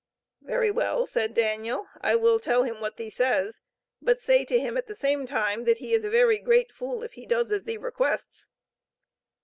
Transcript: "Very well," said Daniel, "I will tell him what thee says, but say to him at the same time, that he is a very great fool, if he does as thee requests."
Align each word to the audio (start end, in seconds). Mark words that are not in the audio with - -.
"Very 0.41 0.71
well," 0.71 1.05
said 1.05 1.31
Daniel, 1.35 1.85
"I 2.01 2.15
will 2.15 2.39
tell 2.39 2.63
him 2.63 2.81
what 2.81 2.97
thee 2.97 3.11
says, 3.11 3.61
but 4.01 4.19
say 4.19 4.43
to 4.45 4.59
him 4.59 4.75
at 4.75 4.87
the 4.87 4.95
same 4.95 5.27
time, 5.27 5.65
that 5.65 5.77
he 5.77 5.93
is 5.93 6.03
a 6.03 6.09
very 6.09 6.39
great 6.39 6.71
fool, 6.71 7.03
if 7.03 7.13
he 7.13 7.27
does 7.27 7.51
as 7.51 7.65
thee 7.65 7.77
requests." 7.77 8.47